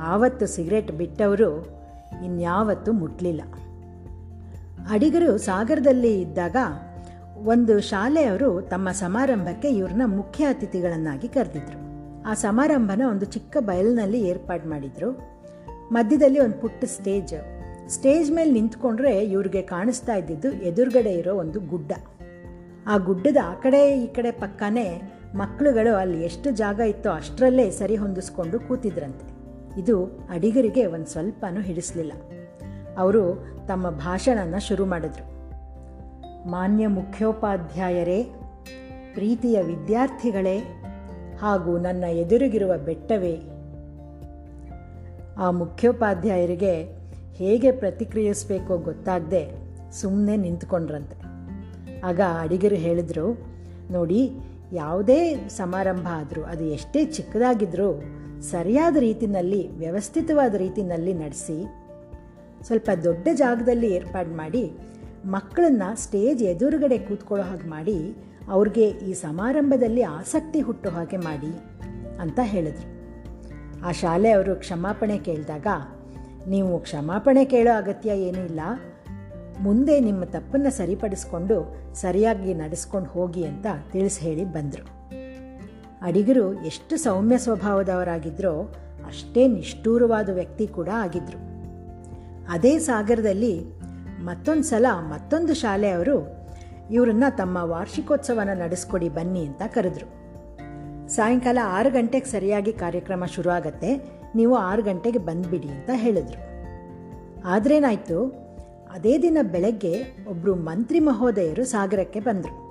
ಆವತ್ತು 0.00 0.46
ಸಿಗರೇಟ್ 0.46 0.92
ಬಿಟ್ಟವರು 0.92 1.66
ಇನ್ಯಾವತ್ತೂ 2.24 2.92
ಮುಟ್ಲಿಲ್ಲ. 2.92 3.42
ಅಡಿಗರು 4.90 5.38
ಸಾಗರದಲ್ಲಿ 5.38 6.20
ಇದ್ದಾಗ 6.20 6.56
ಒಂದು 7.44 7.80
ಶಾಲೆಯವರು 7.80 8.60
ತಮ್ಮ 8.60 8.90
ಸಮಾರಂಭಕ್ಕೆ 8.90 9.70
ಇವ್ರನ್ನ 9.70 10.02
ಮುಖ್ಯ 10.06 10.44
ಅತಿಥಿಗಳನ್ನಾಗಿ 10.44 11.28
ಕರೆದಿದ್ರು. 11.28 11.88
ಆ 12.30 12.34
ಸಮಾರಂಭನ 12.34 13.02
ಒಂದು 13.10 13.26
ಚಿಕ್ಕ 13.26 13.56
ಬಯಲಿನಲ್ಲಿ 13.60 14.20
ಏರ್ಪಾಡು 14.20 14.68
ಮಾಡಿದರು. 14.68 15.37
ಮಧ್ಯದಲ್ಲಿ 15.92 16.38
ಒಂದು 16.38 16.60
ಪುಟ್ಟ 16.60 16.84
ಸ್ಟೇಜ್. 16.84 17.34
ಸ್ಟೇಜ್ 17.88 18.32
ಮೇಲೆ 18.32 18.50
ನಿಂತ್ಕೊಂಡ್ರೆ 18.50 19.24
ಇವ್ರಿಗೆ 19.24 19.62
ಕಾಣಿಸ್ತಾ 19.62 20.14
ಇದ್ದಿದ್ದು 20.14 20.52
ಎದುರುಗಡೆ 20.52 21.12
ಇರೋ 21.12 21.34
ಒಂದು 21.34 21.60
ಗುಡ್ಡ. 21.60 21.92
ಆ 22.86 22.96
ಗುಡ್ಡದ 22.96 23.36
ಆ 23.44 23.54
ಕಡೆ 23.54 24.02
ಈ 24.02 24.06
ಕಡೆ 24.06 24.30
ಪಕ್ಕನೇ 24.30 25.02
ಮಕ್ಕಳುಗಳು 25.34 25.96
ಅಲ್ಲಿ 25.96 26.24
ಎಷ್ಟು 26.24 26.50
ಜಾಗ 26.50 26.80
ಇತ್ತೋ 26.80 27.10
ಅಷ್ಟರಲ್ಲೇ 27.10 27.70
ಸರಿ 27.70 27.96
ಹೊಂದಿಸ್ಕೊಂಡು 27.96 28.60
ಕೂತಿದ್ರಂತೆ. 28.60 29.38
ಇದು 29.80 30.04
ಅಡಿಗರಿಗೆ 30.04 30.86
ಒಂದು 30.86 31.06
ಸ್ವಲ್ಪನೂ 31.06 31.60
ಹಿಡಿಸ್ಲಿಲ್ಲ. 31.60 32.12
ಅವರು 32.98 33.46
ತಮ್ಮ 33.68 33.90
ಭಾಷಣನ 33.90 34.58
ಶುರು 34.58 34.86
ಮಾಡಿದ್ರು. 34.86 35.38
ಮಾನ್ಯ 36.50 36.86
ಮುಖ್ಯೋಪಾಧ್ಯಾಯರೇ, 36.86 38.22
ಪ್ರೀತಿಯ 39.14 39.62
ವಿದ್ಯಾರ್ಥಿಗಳೇ 39.62 40.58
ಹಾಗೂ 41.40 41.78
ನನ್ನ 41.78 42.04
ಎದುರಿಗಿರುವ 42.04 42.78
ಬೆಟ್ಟವೇ 42.78 43.40
ಆ 45.38 45.50
ಮುಖ್ಯೋಪಾಧ್ಯಾಯರಿಗೆ 45.50 46.82
ಹೇಗೆ 47.34 47.70
ಪ್ರತಿಕ್ರಿಯಿಸಬೇಕು 47.70 48.78
ಗೊತ್ತಾಗದೆ 48.78 49.50
ಸುಮ್ಮನೆ 49.92 50.36
ನಿಂತ್ಕೊಂಡ್ರಂತೆ. 50.36 51.16
ಆಗ 52.00 52.20
ಅಡಿಗರು 52.40 52.74
ಹೇಳಿದರು, 52.74 53.38
ನೋಡಿ, 53.90 54.30
ಯಾವುದೇ 54.72 55.34
ಸಮಾರಂಭ 55.48 56.06
ಆದರೂ, 56.10 56.42
ಅದು 56.42 56.64
ಎಷ್ಟೇ 56.64 57.04
ಚಿಕ್ಕದಾಗಿದ್ದರೂ 57.04 58.02
ಸರಿಯಾದ 58.42 58.96
ರೀತಿಯಲ್ಲಿ 58.96 59.78
ವ್ಯವಸ್ಥಿತವಾದ 59.78 60.54
ರೀತಿಯಲ್ಲಿ 60.54 61.14
ನಡೆಸಿ, 61.14 61.66
ಸ್ವಲ್ಪ 62.62 62.90
ದೊಡ್ಡ 63.04 63.28
ಜಾಗದಲ್ಲಿ 63.32 63.94
ಏರ್ಪಾಡು 63.94 64.30
ಮಾಡಿ, 64.30 64.72
ಮಕ್ಕಳನ್ನ 65.24 65.82
ಸ್ಟೇಜ್ 65.94 66.42
ಎದುರುಗಡೆ 66.42 66.98
ಕೂತ್ಕೊಳ್ಳೋ 66.98 67.46
ಹಾಗೆ 67.46 67.68
ಮಾಡಿ, 67.68 68.16
ಅವ್ರಿಗೆ 68.50 68.88
ಈ 68.88 69.12
ಸಮಾರಂಭದಲ್ಲಿ 69.12 70.02
ಆಸಕ್ತಿ 70.02 70.60
ಹುಟ್ಟೋ 70.60 70.90
ಹಾಗೆ 70.90 71.16
ಮಾಡಿ, 71.16 71.52
ಅಂತ 72.20 72.40
ಹೇಳಿದ್ರು. 72.42 72.97
ಆ 73.84 73.92
ಶಾಲೆಯವರು 73.92 74.54
ಕ್ಷಮಾಪಣೆ 74.54 75.18
ಕೇಳಿದಾಗ, 75.18 75.66
ನೀವು 76.48 76.78
ಕ್ಷಮಾಪಣೆ 76.78 77.44
ಕೇಳೋ 77.44 77.76
ಅಗತ್ಯ 77.76 78.10
ಏನೂ 78.10 78.44
ಇಲ್ಲ. 78.44 78.60
ಮುಂದೆ 79.60 80.00
ನಿಮ್ಮ 80.00 80.24
ತಪ್ಪನ್ನು 80.24 80.70
ಸರಿಪಡಿಸ್ಕೊಂಡು 80.70 81.74
ಸರಿಯಾಗಿ 81.94 82.54
ನಡೆಸ್ಕೊಂಡು 82.54 83.10
ಹೋಗಿ 83.10 83.44
ಅಂತ 83.44 83.66
ತಿಳಿಸಿ 83.92 84.20
ಹೇಳಿ 84.20 84.44
ಬಂದರು. 84.44 84.98
ಅಡಿಗರು 86.02 86.54
ಎಷ್ಟು 86.54 86.96
ಸೌಮ್ಯ 86.96 87.38
ಸ್ವಭಾವದವರಾಗಿದ್ದರೋ 87.38 88.74
ಅಷ್ಟೇ 89.06 89.48
ನಿಷ್ಠೂರವಾದ 89.48 90.28
ವ್ಯಕ್ತಿ 90.28 90.66
ಕೂಡ 90.66 90.88
ಆಗಿದ್ದರು 90.88 91.48
ಅದೇ 92.48 92.78
ಸಾಗರದಲ್ಲಿ 92.78 93.64
ಮತ್ತೊಂದು 94.24 94.62
ಸಲ 94.62 94.86
ಮತ್ತೊಂದು 95.00 95.54
ಶಾಲೆಯವರು 95.54 96.46
ಇವರನ್ನ 96.90 97.24
ತಮ್ಮ 97.30 97.56
ವಾರ್ಷಿಕೋತ್ಸವನ 97.56 98.48
ನಡೆಸ್ಕೊಡಿ 98.54 99.08
ಬನ್ನಿ 99.08 99.46
ಅಂತ 99.46 99.62
ಕರೆದ್ರು. 99.74 100.27
ಸಾಯಂಕಾಲ 101.08 101.58
ಆರು 101.64 101.90
ಗಂಟೆಗೆ 101.90 102.24
ಸರಿಯಾಗಿ 102.24 102.72
ಕಾರ್ಯಕ್ರಮ 102.72 103.24
ಶುರು 103.24 103.50
ನೀವು 104.34 104.56
ಆರು 104.56 104.82
ಗಂಟೆಗೆ 104.82 105.18
ಬಂದುಬಿಡಿ 105.18 105.68
ಅಂತ 105.68 105.90
ಹೇಳಿದ್ರು. 105.94 106.48
ಆದ್ರೇನಾಯ್ತು? 107.44 108.48
ಅದೇ 108.90 109.18
ದಿನ 109.18 109.38
ಬೆಳಗ್ಗೆ 109.42 110.04
ಒಬ್ಬರು 110.28 110.54
ಮಂತ್ರಿ 110.54 111.00
ಮಹೋದಯರು 111.00 111.64
ಸಾಗರಕ್ಕೆ 111.64 112.20
ಬಂದರು. 112.20 112.68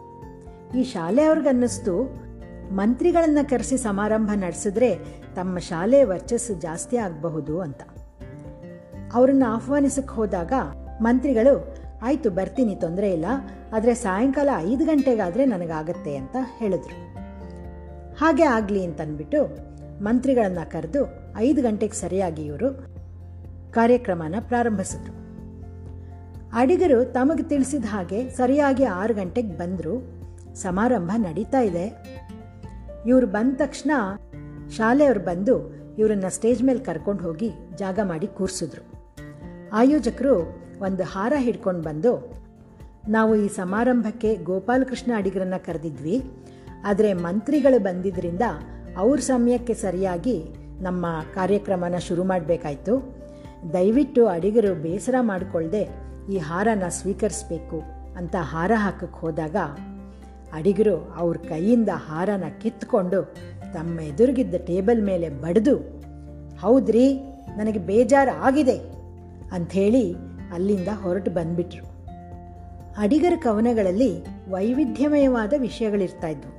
ಈ 0.67 0.84
ಶಾಲೆ 0.84 0.84
ಶಾಲೆಯವ್ರಿಗನ್ನಿಸ್ತು 0.84 2.27
ಮಂತ್ರಿಗಳನ್ನು 2.72 3.50
ಕರೆಸಿ 3.50 3.77
ಸಮಾರಂಭ 3.77 4.29
ನಡೆಸಿದ್ರೆ 4.36 4.96
ತಮ್ಮ 5.36 5.58
ಶಾಲೆ 5.58 6.03
ವರ್ಚಸ್ಸು 6.03 6.53
ಜಾಸ್ತಿ 6.53 6.98
ಆಗಬಹುದು 6.98 7.62
ಅಂತ. 7.62 7.82
ಅವರನ್ನು 9.13 9.53
ಆಹ್ವಾನಿಸಕ್ಕೆ 9.53 10.15
ಹೋದಾಗ 10.15 10.53
ಮಂತ್ರಿಗಳು, 11.01 11.75
ಆಯಿತು 12.01 12.29
ಬರ್ತೀನಿ, 12.29 12.75
ತೊಂದರೆ 12.75 13.13
ಇಲ್ಲ, 13.13 13.25
ಆದರೆ 13.74 13.94
ಸಾಯಂಕಾಲ 13.94 14.50
ಐದು 14.58 14.86
ಗಂಟೆಗಾದರೆ 14.86 15.46
ನನಗಾಗತ್ತೆ 15.46 16.15
ಅಂತ 16.15 16.36
ಹೇಳಿದ್ರು. 16.58 17.06
ಹಾಗೆ 18.19 18.43
ಆಗಲಿ 18.43 18.86
ಅಂತಂದ್ಬಿಟ್ಟು 18.86 19.57
ಮಂತ್ರಿಗಳನ್ನು 20.03 20.71
ಕರೆದು 20.71 21.07
ಐದು 21.38 21.62
ಗಂಟೆಗೆ 21.62 21.93
ಸರಿಯಾಗಿ 21.93 22.45
ಇವರು 22.45 22.69
ಕಾರ್ಯಕ್ರಮನ 23.71 24.36
ಪ್ರಾರಂಭಿಸಿದ್ರು. 24.39 25.13
ಅಡಿಗರು 26.53 27.05
ತಮಗೆ 27.05 27.43
ತಿಳಿಸಿದ 27.43 27.86
ಹಾಗೆ 27.86 28.29
ಸರಿಯಾಗಿ 28.29 28.83
ಆರು 28.83 29.13
ಗಂಟೆಗೆ 29.13 29.47
ಬಂದರು. 29.47 30.17
ಸಮಾರಂಭ 30.55 31.12
ನಡೀತಾ 31.17 31.59
ಇದೆ. 31.59 31.86
ಇವರು 33.07 33.27
ಬಂದ 33.27 33.57
ತಕ್ಷಣ 33.57 33.91
ಶಾಲೆಯವರು 34.69 35.19
ಬಂದು 35.19 35.75
ಇವರನ್ನ 36.00 36.27
ಸ್ಟೇಜ್ 36.27 36.63
ಮೇಲೆ 36.63 36.79
ಕರ್ಕೊಂಡು 36.79 37.24
ಹೋಗಿ 37.24 37.51
ಜಾಗ 37.75 38.00
ಮಾಡಿ 38.03 38.27
ಕೂರಿಸಿದ್ರು. 38.27 38.83
ಆಯೋಜಕರು 39.74 40.39
ಒಂದು 40.79 41.03
ಹಾರ 41.03 41.33
ಹಿಡ್ಕೊಂಡು 41.38 41.81
ಬಂದು, 41.81 42.33
ನಾವು 43.09 43.36
ಈ 43.36 43.47
ಸಮಾರಂಭಕ್ಕೆ 43.47 44.36
ಗೋಪಾಲಕೃಷ್ಣ 44.36 45.12
ಅಡಿಗರನ್ನ 45.15 45.53
ಕರೆದಿದ್ವಿ. 45.65 46.24
ಆದರೆ 46.88 47.13
ಮಂತ್ರಿಗಳು 47.13 47.79
ಬಂದಿದ್ದರಿಂದ 47.79 48.41
ಅವ್ರ 48.98 49.20
ಸಮಯಕ್ಕೆ 49.20 49.74
ಸರಿಯಾಗಿ 49.74 50.46
ನಮ್ಮ 50.82 51.06
ಕಾರ್ಯಕ್ರಮನ 51.36 51.98
ಶುರು 51.98 52.24
ಮಾಡಬೇಕಾಯ್ತು. 52.24 52.94
ದಯವಿಟ್ಟು 53.74 54.27
ಅಡಿಗರು 54.27 54.75
ಬೇಸರ 54.75 55.15
ಮಾಡಿಕೊಳ್ಳದೆ 55.22 55.84
ಈ 56.34 56.38
ಹಾರನ 56.38 56.84
ಸ್ವೀಕರಿಸಬೇಕು 56.89 57.82
ಅಂತ 58.17 58.36
ಹಾರ 58.39 58.72
ಹಾಕಕ್ಕೆ 58.75 59.20
ಹೋದಾಗ 59.20 59.56
ಅಡಿಗರು 60.53 61.13
ಅವ್ರ 61.15 61.38
ಕೈಯಿಂದ 61.38 61.89
ಹಾರನ 61.89 62.44
ಕಿತ್ಕೊಂಡು 62.62 63.36
ತಮ್ಮ 63.74 64.00
ಎದುರಿಗಿದ್ದ 64.00 64.56
ಟೇಬಲ್ 64.56 65.01
ಮೇಲೆ 65.03 65.29
ಬಡಿದು, 65.29 65.75
ಹೌದ್ರಿ, 66.58 67.13
ನನಗೆ 67.58 67.79
ಬೇಜಾರು 67.79 68.34
ಆಗಿದೆ 68.41 68.77
ಅಂಥೇಳಿ 69.51 70.15
ಅಲ್ಲಿಂದ 70.53 70.88
ಹೊರಟು 71.01 71.32
ಬಂದ್ಬಿಟ್ರು. 71.32 71.86
ಅಡಿಗರ 72.98 73.34
ಕವನಗಳಲ್ಲಿ 73.44 74.12
ವೈವಿಧ್ಯಮಯವಾದ 74.50 75.53
ವಿಷಯಗಳಿರ್ತಾ 75.58 76.27
ಇದ್ವು. 76.27 76.56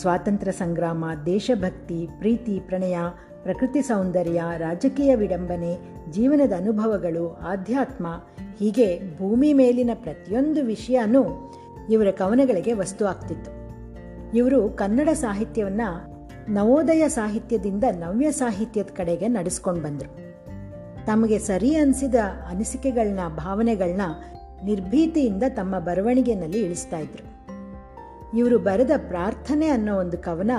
ಸ್ವಾತಂತ್ರ್ಯ 0.00 0.52
ಸಂಗ್ರಾಮ, 0.52 1.04
ದೇಶಭಕ್ತಿ, 1.26 2.08
ಪ್ರೀತಿ, 2.18 2.60
ಪ್ರಣಯ, 2.60 2.96
ಪ್ರಕೃತಿ 3.42 3.82
ಸೌಂದರ್ಯ, 3.82 4.42
ರಾಜಕೀಯ 4.56 5.16
ವಿಡಂಬನೆ, 5.16 5.78
ಜೀವನದ 6.10 6.52
ಅನುಭವಗಳು, 6.52 7.34
ಆಧ್ಯಾತ್ಮ, 7.34 8.06
ಹೀಗೆ 8.58 9.16
ಭೂಮಿ 9.18 9.52
ಮೇಲಿನ 9.52 9.90
ಪ್ರತಿಯೊಂದು 9.94 10.64
ವಿಷಯನೂ 10.64 11.52
ಇವರ 11.90 12.10
ಕವನಗಳಿಗೆ 12.10 12.72
ವಸ್ತು 12.72 13.06
ಆಗ್ತಿತ್ತು. 13.06 13.50
ಇವರು 14.36 14.68
ಕನ್ನಡ 14.68 15.08
ಸಾಹಿತ್ಯವನ್ನು 15.08 16.18
ನವೋದಯ 16.52 17.08
ಸಾಹಿತ್ಯದಿಂದ 17.08 17.84
ನವ್ಯ 17.90 18.32
ಸಾಹಿತ್ಯದ 18.32 18.86
ಕಡೆಗೆ 18.96 19.28
ನಡೆಸ್ಕೊಂಡು 19.28 19.82
ಬಂದರು. 19.82 20.28
ತಮಗೆ 21.06 21.38
ಸರಿ 21.38 21.74
ಅನಿಸಿದ 21.76 22.14
ಅನಿಸಿಕೆಗಳನ್ನ 22.50 23.20
ಭಾವನೆಗಳನ್ನ 23.36 24.00
ನಿರ್ಭೀತಿಯಿಂದ 24.64 25.42
ತಮ್ಮ 25.48 25.78
ಬರವಣಿಗೆಯಲ್ಲಿ 25.78 26.60
ಇಳಿಸ್ತಾ 26.60 26.98
ಇದ್ರು. 26.98 27.37
ಇವರು 28.34 28.58
ಬರೆದ 28.58 28.90
ಪ್ರಾರ್ಥನೆ 29.08 29.68
ಅನ್ನೋ 29.68 29.96
ಒಂದು 29.96 30.18
ಕವನ 30.18 30.50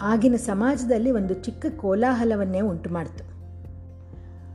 ಆಗಿನ 0.00 0.36
ಸಮಾಜದಲ್ಲಿ 0.36 1.10
ಒಂದು 1.10 1.34
ಚಿಕ್ಕ 1.34 1.66
ಕೋಲಾಹಲವನ್ನೇ 1.76 2.60
ಉಂಟು 2.60 2.90
ಮಾಡಿತು 2.90 3.34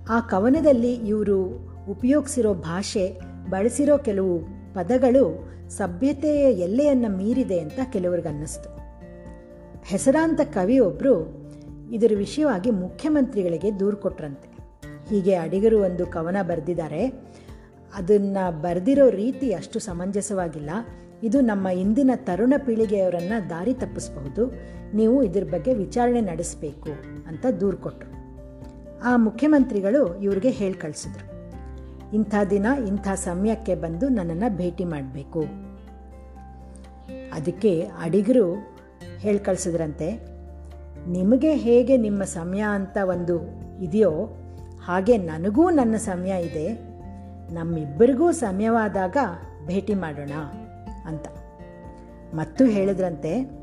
ಆ 0.10 0.20
ಕವನದಲ್ಲಿ 0.20 0.94
ಇವರು 0.94 1.44
ಉಪಯೋಗಿಸಿರೋ 1.90 2.54
ಭಾಷೆ, 2.54 3.20
ಬಳಸಿರೋ 3.50 3.98
ಕೆಲವು 3.98 4.40
ಪದಗಳು 4.74 5.50
ಸಭ್ಯತೆಯ 5.70 6.52
ಎಲ್ಲೆಯನ್ನು 6.52 7.18
ಮೀರಿದೆ 7.18 7.60
ಅಂತ 7.60 7.80
ಕೆಲವ್ರಿಗೆ 7.94 8.30
ಅನ್ನಿಸ್ತು 8.30 8.80
ಹೆಸರಾಂತ 9.84 10.42
ಕವಿಯೊಬ್ಬರು 10.44 11.40
ಇದರ 11.92 12.12
ವಿಷಯವಾಗಿ 12.18 12.72
ಮುಖ್ಯಮಂತ್ರಿಗಳಿಗೆ 12.72 13.80
ದೂರು 13.80 13.98
ಕೊಟ್ರಂತೆ. 13.98 14.50
ಹೀಗೆ 15.10 15.36
ಅಡಿಗರು 15.36 15.82
ಒಂದು 15.82 16.06
ಕವನ 16.06 16.38
ಬರೆದಿದ್ದಾರೆ. 16.42 17.08
ಅದನ್ನು 17.96 18.62
ಬರೆದಿರೋ 18.62 19.10
ರೀತಿ 19.10 19.54
ಅಷ್ಟು 19.54 19.80
ಸಮಂಜಸವಾಗಿಲ್ಲ. 19.80 20.70
ಇದು 21.24 21.42
ನಮ್ಮ 21.42 21.68
ಇಂದಿನ 21.68 22.12
ತರುಣ 22.16 22.54
ಪೀಳಿಗೆಯವರನ್ನು 22.66 23.50
ದಾರಿ 23.50 23.74
ತಪ್ಪಿಸಬಹುದು. 23.74 24.44
ನೀವು 24.94 25.24
ಇದ್ರ 25.24 25.44
ಬಗ್ಗೆ 25.44 25.74
ವಿಚಾರಣೆ 25.74 26.22
ನಡೆಸಬೇಕು 26.22 26.92
ಅಂತ 27.28 27.46
ದೂರು 27.60 27.78
ಕೊಟ್ಟರು 27.78 28.12
ಆ 29.04 29.16
ಮುಖ್ಯಮಂತ್ರಿಗಳು 29.16 30.22
ಇವ್ರಿಗೆ 30.22 30.50
ಹೇಳಿ 30.50 30.74
ಕಳಿಸಿದ್ರು. 30.74 31.26
ಇಂಥ 32.14 32.36
ದಿನ, 32.50 32.66
ಇಂಥ 32.88 33.08
ಸಮಯಕ್ಕೆ 33.08 33.76
ಬಂದು 33.76 34.10
ನನ್ನನ್ನು 34.10 34.58
ಭೇಟಿ 34.58 34.86
ಮಾಡಬೇಕು. 34.86 35.42
ಅದಕ್ಕೆ 37.34 37.82
ಅಡಿಗರು 37.82 38.46
ಹೇಳಿ 39.18 39.40
ಕಳಿಸಿದ್ರಂತೆ, 39.40 40.10
ನಿಮಗೆ 41.08 41.54
ಹೇಗೆ 41.54 41.98
ನಿಮ್ಮ 41.98 42.24
ಸಮಯ 42.24 42.60
ಅಂತ 42.60 42.98
ಒಂದು 43.04 43.36
ಇದೆಯೋ, 43.84 44.26
ಹಾಗೆ 44.86 45.18
ನನಗೂ 45.18 45.70
ನನ್ನ 45.70 45.96
ಸಮಯ 45.96 46.34
ಇದೆ. 46.46 46.68
ನಮ್ಮಿಬ್ಬರಿಗೂ 47.54 48.32
ಸಮಯವಾದಾಗ 48.32 49.18
ಭೇಟಿ 49.68 49.94
ಮಾಡೋಣ. 49.94 50.34
ಅಂತ. 51.10 51.28
ಮತ್ತು 52.34 52.66
ಹೇಳಿದ್ರಂತೆ, 52.66 53.60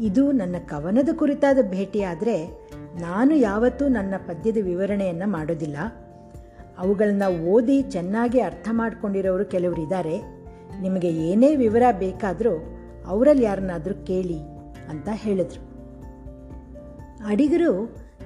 ಇದು 0.00 0.32
ನನ್ನ 0.32 0.56
ಕವನದ 0.68 1.08
ಕುರಿತಾದ 1.16 1.58
ಭೇಟಿಯಾದರೆ 1.70 2.36
ನಾನು 3.00 3.34
ಯಾವತ್ತೂ 3.34 3.88
ನನ್ನ 3.88 4.14
ಪದ್ಯದ 4.18 4.56
ವಿವರಣೆಯನ್ನು 4.60 5.30
ಮಾಡೋದಿಲ್ಲ. 5.30 5.76
ಅವುಗಳನ್ನ 6.78 7.22
ಓದಿ 7.46 7.82
ಚೆನ್ನಾಗಿ 7.82 8.40
ಅರ್ಥ 8.40 8.68
ಮಾಡಿಕೊಂಡಿರೋರು 8.72 9.44
ಕೆಲವರು 9.44 9.82
ಇದ್ದಾರೆ 9.82 10.16
ನಿಮಗೆ 10.80 11.08
ಏನೇ 11.08 11.56
ವಿವರ 11.56 11.82
ಬೇಕಾದರೂ 11.98 12.54
ಅವರಲ್ಲಿ 13.06 13.44
ಯಾರನ್ನಾದರೂ 13.44 14.04
ಕೇಳಿ 14.04 14.38
ಅಂತ 14.88 15.08
ಹೇಳಿದರು. 15.12 15.70
ಅಡಿಗರು 17.26 17.72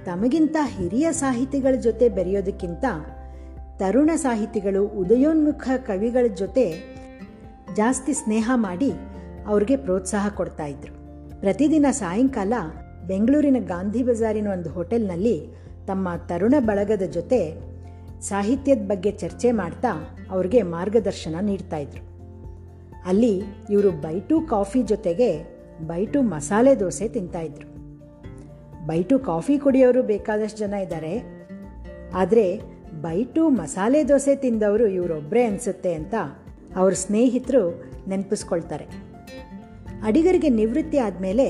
ತಮಗಿಂತ 0.05 0.57
ಹಿರಿಯ 0.63 1.13
ಸಾಹಿತಿಗಳ 1.13 1.75
ಜೊತೆ 1.75 2.09
ಬೆರೆಯೋದಕ್ಕಿಂತ 2.09 2.85
ತರುಣ 3.79 4.11
ಸಾಹಿತಿಗಳು 4.17 4.87
ಉದಯೋನ್ಮುಖ 4.87 5.69
ಕವಿಗಳ 5.77 6.27
ಜೊತೆ 6.35 6.94
ಜಾಸ್ತಿ 7.77 8.13
ಸ್ನೇಹ 8.13 8.51
ಮಾಡಿ 8.55 8.93
ಅವ್ರಿಗೆ 9.47 9.77
ಪ್ರೋತ್ಸಾಹ 9.77 10.29
ಕೊಡ್ತಾ 10.29 10.67
ಇದ್ರು. 10.67 10.93
ಪ್ರತಿದಿನ 11.41 11.87
ಸಾಯಂಕಾಲ 11.91 12.53
ಬೆಂಗಳೂರಿನ 13.07 13.57
ಗಾಂಧಿ 13.61 14.03
ಬಜಾರಿನ 14.03 14.49
ಒಂದು 14.49 14.71
ಹೋಟೆಲ್ನಲ್ಲಿ 14.71 15.47
ತಮ್ಮ 15.87 16.09
ತರುಣ 16.27 16.55
ಬಳಗದ 16.59 17.03
ಜೊತೆ 17.03 17.55
ಸಾಹಿತ್ಯದ 18.21 18.79
ಬಗ್ಗೆ 18.79 19.11
ಚರ್ಚೆ 19.11 19.53
ಮಾಡ್ತಾ 19.53 20.19
ಅವ್ರಿಗೆ 20.31 20.63
ಮಾರ್ಗದರ್ಶನ 20.63 21.35
ನೀಡ್ತಾ 21.41 21.77
ಇದ್ರು. 21.77 22.03
ಅಲ್ಲಿ 23.07 23.43
ಇವರು 23.71 23.91
ಬೈಟು 23.91 24.41
ಕಾಫಿ 24.41 24.83
ಜೊತೆಗೆ 24.83 25.59
ಬೈಟು 25.87 26.23
ಮಸಾಲೆ 26.23 26.81
ದೋಸೆ 26.81 27.09
ತಿಂತಾಯಿದ್ರು 27.09 27.75
ಬೈಟು 28.87 29.19
ಕಾಫಿ 29.19 29.59
ಕುಡಿಯೋರು 29.59 30.03
ಬೇಕಾದಷ್ಟು 30.03 30.59
ಜನ 30.59 30.75
ಇದ್ದಾರೆ 30.75 31.45
ಆದರೆ 32.15 32.61
ಬೈಟು 33.01 33.49
ಮಸಾಲೆ 33.49 34.09
ದೋಸೆ 34.09 34.37
ತಿಂದವರು 34.37 34.87
ಇವರೊಬ್ಬರೇ 34.87 35.45
ಅನಿಸುತ್ತೆ 35.45 35.95
ಅಂತ 35.95 36.15
ಅವ್ರ 36.81 36.93
ಸ್ನೇಹಿತರು 37.05 37.63
ನೆನಪಿಸ್ಕೊಳ್ತಾರೆ. 38.09 38.87
ಅಡಿಗರಿಗೆ 40.09 40.49
ನಿವೃತ್ತಿ 40.49 40.99
ಆದಮೇಲೆ 40.99 41.47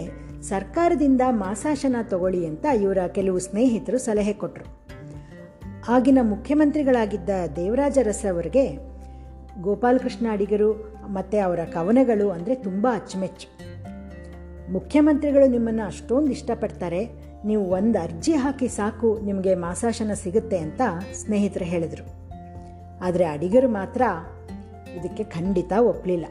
ಸರ್ಕಾರದಿಂದ 0.51 1.23
ಮಾಸಾಶನ 1.45 1.97
ತಗೊಳ್ಳಿ 2.11 2.41
ಅಂತ 2.47 2.65
ಇವರ 2.83 3.01
ಕೆಲವು 3.19 3.39
ಸ್ನೇಹಿತರು 3.39 3.99
ಸಲಹೆ 3.99 4.35
ಕೊಟ್ಟರು 4.43 4.67
ಆಗಿನ 5.93 6.19
ಮುಖ್ಯಮಂತ್ರಿಗಳಾಗಿದ್ದ 6.23 7.31
ದೇವರಾಜ 7.57 7.99
ಅರಸರವರಿಗೆ 8.03 8.65
ಗೋಪಾಲಕೃಷ್ಣ 9.61 10.27
ಅಡಿಗರು 10.33 10.71
ಮತ್ತು 11.17 11.37
ಅವರ 11.47 11.61
ಕವನಗಳು 11.73 12.27
ಅಂದರೆ 12.31 12.55
ತುಂಬ 12.67 12.87
ಅಚ್ಚುಮೆಚ್ಚು. 12.95 13.49
ಮುಖ್ಯಮಂತ್ರಿಗಳು 14.73 15.47
ನಿಮ್ಮನ್ನು 15.47 15.85
ಅಷ್ಟೊಂದು 15.87 16.31
ಇಷ್ಟಪಡ್ತಾರೆ, 16.31 17.03
ನೀವು 17.45 17.65
ಒಂದು 17.79 17.97
ಅರ್ಜಿ 18.03 18.35
ಹಾಕಿ 18.35 18.69
ಸಾಕು, 18.69 19.11
ನಿಮಗೆ 19.21 19.55
ಮಾಸಾಶನ 19.55 20.15
ಸಿಗುತ್ತೆ 20.23 20.59
ಅಂತ 20.59 20.83
ಸ್ನೇಹಿತರು 21.21 21.65
ಹೇಳಿದರು. 21.65 22.07
ಆದರೆ 23.01 23.25
ಅಡಿಗರು 23.25 23.69
ಮಾತ್ರ 23.69 24.03
ಇದಕ್ಕೆ 24.99 25.25
ಖಂಡಿತ 25.25 25.73
ಒಪ್ಪಲಿಲ್ಲ 25.79 26.27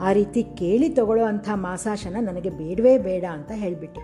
ಆ 0.00 0.12
ರೀತಿ 0.12 0.42
ಕೇಳಿ 0.42 0.88
ತಗೊಳ್ಳೋ 0.88 1.24
ಅಂಥ 1.24 1.48
ಮಾಸಾಶನ 1.54 2.16
ನನಗೆ 2.20 2.50
ಬೇಡವೇ 2.50 2.98
ಬೇಡ 2.98 3.24
ಅಂತ 3.32 3.52
ಹೇಳಿಬಿಟ್ಟು 3.54 4.00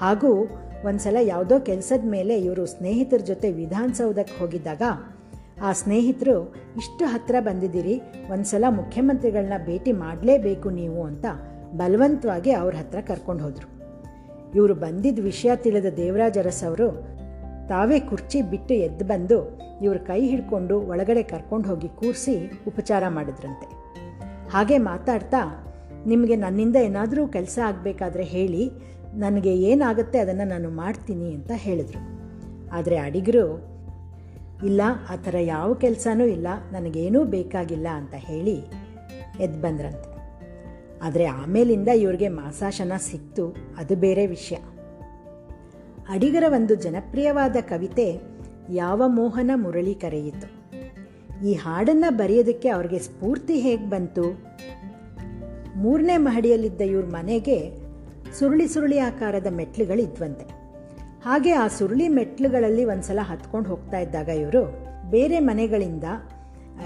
ಹಾಗೂ 0.00 0.48
ಒಂದ್ಸಲ 0.86 1.16
ಯಾವುದೋ 1.22 1.60
ಕೆಲಸದ 1.60 2.04
ಮೇಲೆ 2.04 2.40
ಇವರು 2.40 2.66
ಸ್ನೇಹಿತರ 2.66 3.16
ಜೊತೆ 3.16 3.52
ವಿಧಾನಸೌಧಕ್ಕೆ 3.52 4.38
ಹೋಗಿದ್ದಾಗ 4.38 4.82
ಆ 5.62 5.72
ಸ್ನೇಹಿತರು, 5.72 6.54
ಇಷ್ಟು 6.76 7.04
ಹತ್ತಿರ 7.04 7.36
ಬಂದಿದ್ದೀರಿ, 7.40 7.98
ಒಂದ್ಸಲ 8.30 8.64
ಮುಖ್ಯಮಂತ್ರಿಗಳನ್ನ 8.68 9.52
ಭೇಟಿ 9.66 9.92
ಮಾಡಲೇಬೇಕು 9.92 10.70
ನೀವು 10.70 11.04
ಅಂತ 11.04 11.24
ಬಲವಂತವಾಗಿ 11.74 12.52
ಅವ್ರ 12.52 12.74
ಹತ್ರ 12.74 13.00
ಕರ್ಕೊಂಡು 13.00 13.44
ಹೋದರು. 13.44 13.68
ಇವರು 14.54 14.74
ಬಂದಿದ್ದ 14.74 15.18
ವಿಷಯ 15.22 15.50
ತಿಳಿದ 15.56 15.86
ದೇವರಾಜ 15.96 16.38
ಅವರು 16.66 16.88
ತಾವೇ 17.68 18.00
ಕುರ್ಚಿ 18.00 18.42
ಬಿಟ್ಟು 18.42 18.74
ಎದ್ದು 18.74 19.04
ಬಂದು 19.04 19.58
ಇವ್ರ 19.82 19.96
ಕೈ 19.96 20.26
ಹಿಡ್ಕೊಂಡು 20.26 20.80
ಒಳಗಡೆ 20.80 21.22
ಕರ್ಕೊಂಡು 21.22 21.68
ಹೋಗಿ 21.68 21.88
ಕೂರಿಸಿ 21.88 22.64
ಉಪಚಾರ 22.66 23.08
ಮಾಡಿದ್ರಂತೆ. 23.08 23.66
ಹಾಗೆ 24.50 24.78
ಮಾತಾಡ್ತಾ, 24.78 25.68
ನಿಮಗೆ 26.06 26.36
ನನ್ನಿಂದ 26.36 26.76
ಏನಾದರೂ 26.76 27.28
ಕೆಲಸ 27.28 27.58
ಆಗಬೇಕಾದ್ರೆ 27.66 28.24
ಹೇಳಿ, 28.24 28.70
ನನಗೆ 29.14 29.56
ಏನಾಗುತ್ತೆ 29.56 30.18
ಅದನ್ನು 30.18 30.48
ನಾನು 30.48 30.70
ಮಾಡ್ತೀನಿ 30.70 31.34
ಅಂತ 31.34 31.50
ಹೇಳಿದರು. 31.54 32.00
ಆದರೆ 32.72 32.96
ಅಡಿಗರು, 32.96 33.72
ಇಲ್ಲ, 34.64 34.80
ಆ 35.10 35.16
ಥರ 35.16 35.34
ಯಾವ 35.40 35.74
ಕೆಲಸನೂ 35.74 36.24
ಇಲ್ಲ, 36.24 36.46
ನನಗೇನೂ 36.72 37.24
ಬೇಕಾಗಿಲ್ಲ 37.24 37.88
ಅಂತ 37.88 38.14
ಹೇಳಿ 38.14 38.56
ಎದ್ದು 39.40 39.60
ಬಂದ್ರಂತೆ. 39.60 40.12
ಆದರೆ 41.02 41.24
ಆಮೇಲಿಂದ 41.24 41.88
ಇವ್ರಿಗೆ 41.88 42.28
ಮಾಸಾಶನ 42.28 42.92
ಸಿಕ್ತು, 42.98 43.56
ಅದು 43.76 43.96
ಬೇರೆ 43.96 44.26
ವಿಷಯ. 44.26 44.56
ಅಡಿಗರ 46.12 46.44
ಒಂದು 46.46 46.74
ಜನಪ್ರಿಯವಾದ 46.74 47.56
ಕವಿತೆ 47.60 48.20
ಯಾವ 48.70 49.02
ಮೋಹನ 49.06 49.50
ಮುರಳಿ 49.54 49.94
ಕರೆಯಿತು. 49.94 50.48
ಈ 51.46 51.52
ಹಾಡನ್ನು 51.54 52.16
ಬರೆಯೋದಕ್ಕೆ 52.16 52.68
ಅವ್ರಿಗೆ 52.68 52.98
ಸ್ಫೂರ್ತಿ 52.98 53.60
ಹೇಗೆ 53.60 53.84
ಬಂತು? 53.84 54.22
ಮೂರನೇ 55.76 56.16
ಮಹಡಿಯಲ್ಲಿದ್ದ 56.16 56.80
ಇವ್ರ 56.80 57.06
ಮನೆಗೆ 57.06 57.76
ಸುರುಳಿ 58.38 58.68
ಸುರುಳಿ 58.68 58.98
ಆಕಾರದ 58.98 59.46
ಮೆಟ್ಲುಗಳಿದ್ವಂತೆ. 59.46 60.44
ಹಾಗೆ 61.24 61.52
ಆ 61.52 61.68
ಸುರುಳಿ 61.68 62.08
ಮೆಟ್ಲುಗಳಲ್ಲಿ 62.08 62.84
ಒಂದ್ಸಲ 62.84 63.18
ಹತ್ಕೊಂಡು 63.22 63.70
ಹೋಗ್ತಾ 63.70 63.98
ಇದ್ದಾಗ 63.98 64.28
ಇವರು 64.28 64.86
ಬೇರೆ 65.10 65.38
ಮನೆಗಳಿಂದ 65.38 66.04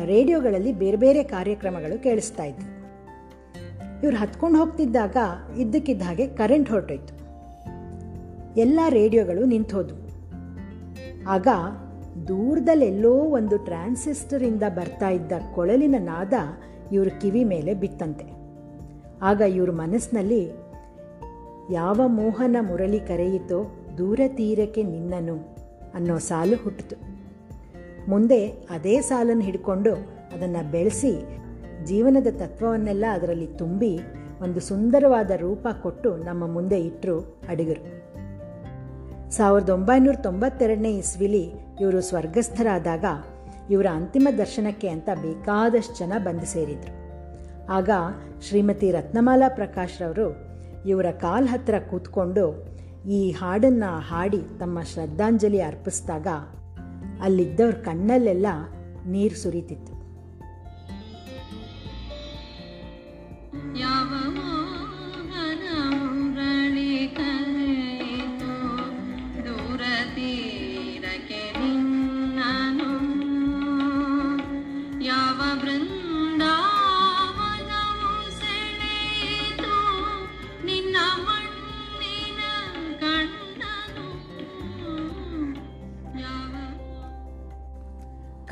ರೇಡಿಯೋಗಳಲ್ಲಿ 0.04 0.72
ಬೇರೆ 0.72 0.96
ಬೇರೆ 0.96 1.22
ಕಾರ್ಯಕ್ರಮಗಳು 1.22 2.02
ಕೇಳಿಸ್ತಾ 2.02 2.44
ಇದ್ವು. 2.44 2.76
ಇವ್ರು 4.02 4.16
ಹತ್ಕೊಂಡು 4.16 4.58
ಹೋಗ್ತಿದ್ದಾಗ 4.58 5.16
ಇದ್ದಕ್ಕಿದ್ದ 5.58 6.02
ಹಾಗೆ 6.02 6.26
ಕರೆಂಟ್ 6.26 6.70
ಹೊರಟೋಯ್ತು. 6.70 7.15
ಎಲ್ಲ 8.56 8.80
ರೇಡಿಯೋಗಳು 8.88 9.44
ನಿಂತೋದು 9.44 9.94
ಆಗ 11.28 11.48
ದೂರದಲ್ಲೆಲ್ಲೋ 12.28 13.14
ಒಂದು 13.14 13.58
ಟ್ರಾನ್ಸಿಸ್ಟರಿಂದ 13.58 14.62
ಬರ್ತಾ 14.68 15.08
ಇದ್ದ 15.08 15.32
ಕೊಳಲಿನ 15.54 15.94
ನಾದ 15.98 16.32
ಇವ್ರ 16.92 17.08
ಕಿವಿ 17.08 17.44
ಮೇಲೆ 17.44 17.74
ಬಿತ್ತಂತೆ. 17.74 18.24
ಆಗ 19.22 19.40
ಇವ್ರ 19.40 19.70
ಮನಸ್ಸಿನಲ್ಲಿ 19.70 20.50
ಯಾವ 21.72 22.00
ಮೋಹನ 22.06 22.56
ಮುರಳಿ 22.60 23.00
ಕರೆಯಿತೋ 23.00 23.76
ದೂರ 23.98 24.20
ತೀರಕ್ಕೆ 24.28 24.82
ನಿನ್ನನು 24.82 25.34
ಅನ್ನೋ 25.94 26.18
ಸಾಲು 26.18 26.56
ಹುಟ್ಟಿತು. 26.56 26.96
ಮುಂದೆ 28.10 28.46
ಅದೇ 28.46 29.00
ಸಾಲನ್ನು 29.00 29.42
ಹಿಡ್ಕೊಂಡು 29.42 29.94
ಅದನ್ನು 30.34 30.70
ಬೆಳೆಸಿ 30.70 31.38
ಜೀವನದ 31.84 32.26
ತತ್ವವನ್ನೆಲ್ಲ 32.30 33.04
ಅದರಲ್ಲಿ 33.12 33.46
ತುಂಬಿ 33.46 33.98
ಒಂದು 34.42 34.60
ಸುಂದರವಾದ 34.60 35.30
ರೂಪ 35.30 35.66
ಕೊಟ್ಟು 35.82 36.16
ನಮ್ಮ 36.16 36.52
ಮುಂದೆ 36.52 36.80
ಇಟ್ಟರು 36.80 37.20
ಅಡಿಗರು. 37.48 38.05
ಸಾವಿರದ 39.30 39.70
ಒಂಬೈನೂರ 39.70 40.14
ತೊಂಬತ್ತೆರಡನೇ 40.14 40.90
ಇಸ್ವಿಲಿ 40.90 41.50
ಇವರು 41.80 42.00
ಸ್ವರ್ಗಸ್ಥರಾದಾಗ 42.00 43.04
ಇವರ 43.70 43.86
ಅಂತಿಮ 43.92 44.28
ದರ್ಶನಕ್ಕೆ 44.38 44.88
ಅಂತ 44.88 45.08
ಬೇಕಾದಷ್ಟು 45.14 45.98
ಜನ 45.98 46.12
ಬಂದು 46.18 46.46
ಸೇರಿದರು. 46.46 47.06
ಆಗ 47.72 47.90
ಶ್ರೀಮತಿ 48.42 48.90
ರತ್ನಮಾಲಾ 48.90 49.48
ಪ್ರಕಾಶ್ರವರು 49.48 50.36
ಇವರ 50.88 51.10
ಕಾಲ್ 51.10 51.48
ಹತ್ತಿರ 51.48 51.78
ಕೂತ್ಕೊಂಡು 51.78 52.64
ಈ 53.08 53.30
ಹಾಡನ್ನು 53.30 53.98
ಹಾಡಿ 53.98 54.42
ತಮ್ಮ 54.60 54.82
ಶ್ರದ್ಧಾಂಜಲಿ 54.82 55.62
ಅರ್ಪಿಸಿದಾಗ 55.62 56.26
ಅಲ್ಲಿದ್ದವ್ರ 57.22 57.74
ಕಣ್ಣಲ್ಲೆಲ್ಲ 57.74 58.46
ನೀರು 59.06 59.34
ಸುರಿತಿತ್ತು. 59.34 59.95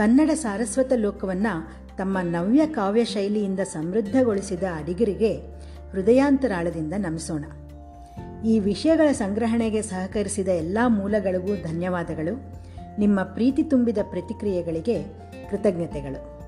ಕನ್ನಡ 0.05 0.31
ಸಾರಸ್ವತ 0.31 0.93
ಲೋಕವನ್ನು 0.97 1.69
ತಮ್ಮ 1.97 2.19
ನವ್ಯ 2.23 2.67
ಕಾವ್ಯ 2.67 3.05
ಶೈಲಿಯಿಂದ 3.05 3.61
ಸಮೃದ್ಧಗೊಳಿಸಿದ 3.61 4.63
ಅಡಿಗರಿಗೆ 4.63 5.37
ಹೃದಯಾಂತರಾಳದಿಂದ 5.93 6.93
ನಮಿಸೋಣ. 6.97 7.45
ಈ 8.45 8.59
ವಿಷಯಗಳ 8.59 9.13
ಸಂಗ್ರಹಣೆಗೆ 9.13 9.83
ಸಹಕರಿಸಿದ 9.83 10.49
ಎಲ್ಲ 10.49 10.79
ಮೂಲಗಳಿಗೂ 10.87 11.55
ಧನ್ಯವಾದಗಳು. 11.55 12.43
ನಿಮ್ಮ 12.99 13.23
ಪ್ರೀತಿ 13.23 13.63
ತುಂಬಿದ 13.63 13.99
ಪ್ರತಿಕ್ರಿಯೆಗಳಿಗೆ 14.11 15.03
ಕೃತಜ್ಞತೆಗಳು. 15.51 16.41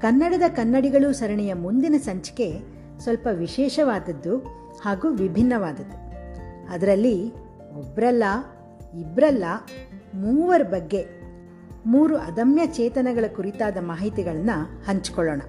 ಕನ್ನಡದ 0.00 0.42
ಕನ್ನಡಿಗಳು 0.48 1.12
ಸರಣಿಯ 1.12 1.54
ಮುಂದಿನ 1.54 1.94
ಸಂಚಿಕೆ 1.96 2.58
ಸ್ವಲ್ಪ 2.98 3.28
ವಿಶೇಷವಾದದ್ದು 3.32 4.38
ಹಾಗೂ 4.82 5.08
ವಿಭಿನ್ನವಾದದ್ದು. 5.08 6.06
ಅದರಲ್ಲಿ 6.72 7.32
ಒಬ್ಬರಲ್ಲ 7.74 8.24
ಇಬ್ಬರಲ್ಲ 9.00 9.44
ಮೂವರ 10.14 10.62
ಬಗ್ಗೆ 10.62 11.15
ಮೂರು 11.86 12.16
ಅದಮ್ಯ 12.16 12.66
ಚೇತನಗಳ 12.66 13.24
ಕುರಿತಾದ 13.36 13.76
ಮಾಹಿತಿಗಳನ್ನು 13.80 14.86
ಹಂಚಿಕೊಳ್ಳೋಣ. 14.86 15.40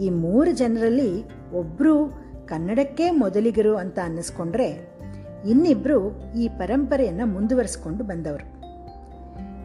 ಈ 0.00 0.10
ಮೂರು 0.10 0.50
ಜನರಲ್ಲಿ 0.50 1.24
ಒಬ್ಬರು 1.52 2.22
ಕನ್ನಡಕ್ಕೆ 2.46 3.10
ಮೊದಲಿಗರು 3.10 3.76
ಅಂತ 3.76 3.98
ಅನ್ನಿಸ್ಕೊಂಡ್ರೆ 4.04 4.98
ಇನ್ನಿಬ್ಬರು 5.48 6.22
ಈ 6.36 6.48
ಪರಂಪರೆಯನ್ನು 6.48 7.26
ಮುಂದುವರಿಸ್ಕೊಂಡು 7.26 8.04
ಬಂದವರು. 8.04 8.58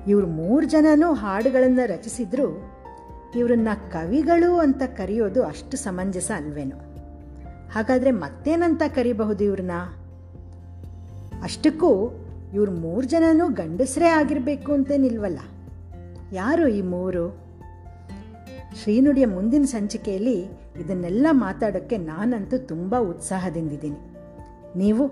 ಇವರು 0.09 0.27
ಮೂರು 0.27 0.65
ಜನನೂ 0.65 1.13
ಹಾಡುಗಳನ್ನು 1.13 1.87
ರಚಿಸಿದ್ರು, 1.87 2.73
ಇವರನ್ನ 3.35 3.67
ಕವಿಗಳು 3.91 4.59
ಅಂತ 4.59 4.83
ಕರೆಯೋದು 4.83 5.43
ಅಷ್ಟು 5.43 5.77
ಸಮಂಜಸ 5.77 6.31
ಅಲ್ವೇನೋ. 6.35 6.75
ಹಾಗಾದರೆ 7.71 8.11
ಮತ್ತೇನಂತ 8.11 8.81
ಕರಿಬಹುದು 8.87 9.43
ಇವ್ರನ್ನ? 9.43 9.71
ಅಷ್ಟಕ್ಕೂ 11.43 12.19
ಇವ್ರು 12.53 12.71
ಮೂರು 12.71 13.07
ಜನನೂ 13.07 13.49
ಗಂಡಸರೇ 13.49 14.05
ಆಗಿರಬೇಕು 14.05 14.73
ಅಂತೇನಿಲ್ವಲ್ಲ. 14.73 15.39
ಯಾರು 16.33 16.67
ಈ 16.67 16.81
ಮೂರು? 16.81 17.37
ಶ್ರೀನುಡಿಯ 18.83 19.25
ಮುಂದಿನ 19.25 19.63
ಸಂಚಿಕೆಯಲ್ಲಿ 19.63 20.39
ಇದನ್ನೆಲ್ಲ 20.79 21.27
ಮಾತಾಡೋಕ್ಕೆ 21.31 21.97
ನಾನಂತೂ 21.97 22.57
ತುಂಬ 22.57 22.95
ಉತ್ಸಾಹದಿಂದಿದ್ದೀನಿ. 22.99 23.97
ನೀವು? 24.75 25.11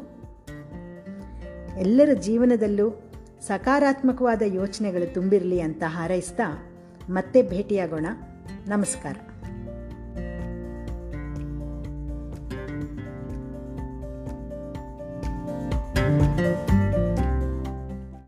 ಎಲ್ಲರ 1.79 2.13
ಜೀವನದಲ್ಲೂ 2.13 3.11
ಸಕಾರಾತ್ಮಕವಾದ 3.41 4.41
ಯೋಚನೆಗಳು 4.45 5.13
ತುಂಬಿರಲಿ 5.13 5.61
ಅಂತ 5.61 5.83
ಹಾರೈಸ್ತಾ 5.85 6.71
ಮತ್ತೆ 7.09 7.41
ಭೇಟಿಯಾಗೋಣ. 7.41 8.05
ನಮಸ್ಕಾರ. 8.67 9.15